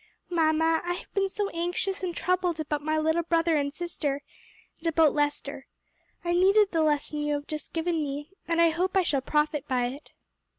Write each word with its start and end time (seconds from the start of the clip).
"Mamma, 0.31 0.81
I 0.83 0.93
have 0.93 1.13
been 1.13 1.29
so 1.29 1.49
anxious 1.49 2.01
and 2.01 2.15
troubled 2.15 2.59
about 2.59 2.81
my 2.81 2.97
little 2.97 3.21
brother 3.21 3.55
and 3.55 3.71
sister, 3.71 4.23
and 4.79 4.87
about 4.87 5.13
Lester, 5.13 5.67
I 6.25 6.31
needed 6.31 6.71
the 6.71 6.81
lesson 6.81 7.21
you 7.21 7.35
have 7.35 7.45
just 7.45 7.71
given 7.71 8.01
me, 8.01 8.31
and 8.47 8.59
hope 8.73 8.97
I 8.97 9.03
shall 9.03 9.21
profit 9.21 9.67
by 9.67 9.85
it." 9.89 10.11